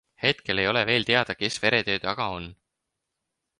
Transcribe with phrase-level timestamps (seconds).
[0.23, 2.45] Hetkel ei ole veel teada, kes veretöö taga on.